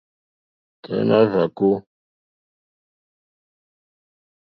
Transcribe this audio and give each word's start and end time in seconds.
Tɔ̀ímá 0.83 1.19
hvàkó. 1.31 1.69